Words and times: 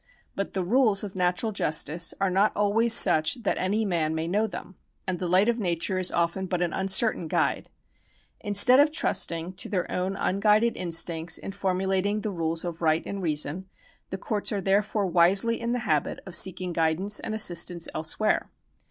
But 0.35 0.53
the 0.53 0.63
rules 0.63 1.03
of 1.03 1.15
natural 1.15 1.51
justice 1.51 2.11
are 2.19 2.31
not 2.31 2.55
always 2.55 2.91
such 2.91 3.43
that 3.43 3.59
any 3.59 3.85
man 3.85 4.15
may 4.15 4.27
know 4.27 4.47
them, 4.47 4.73
and 5.05 5.19
the 5.19 5.27
light 5.27 5.47
of 5.47 5.59
nature 5.59 5.99
is 5.99 6.11
often 6.11 6.47
but 6.47 6.63
an 6.63 6.73
uncertain 6.73 7.27
guide. 7.27 7.69
Instead 8.39 8.79
of 8.79 8.91
trusting 8.91 9.53
to 9.53 9.69
their 9.69 9.91
own 9.91 10.15
unguided 10.15 10.75
instincts 10.75 11.37
in 11.37 11.51
formulating 11.51 12.21
the 12.21 12.31
rules 12.31 12.65
of 12.65 12.81
right 12.81 13.05
and 13.05 13.21
reason, 13.21 13.67
the 14.09 14.17
courts 14.17 14.51
are 14.51 14.59
therefore 14.59 15.05
wisely 15.05 15.61
in 15.61 15.71
the 15.71 15.77
habit 15.85 16.19
of 16.25 16.33
seeking 16.33 16.73
guidance 16.73 17.19
and 17.19 17.35
assist 17.35 17.69
ance 17.69 17.87
elsewhere. 17.93 18.49